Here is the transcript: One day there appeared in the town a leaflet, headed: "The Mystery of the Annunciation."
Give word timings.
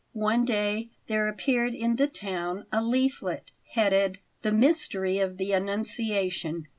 One 0.13 0.45
day 0.45 0.89
there 1.05 1.27
appeared 1.27 1.75
in 1.75 1.97
the 1.97 2.07
town 2.07 2.65
a 2.71 2.81
leaflet, 2.81 3.51
headed: 3.73 4.17
"The 4.41 4.51
Mystery 4.51 5.19
of 5.19 5.37
the 5.37 5.51
Annunciation." 5.53 6.67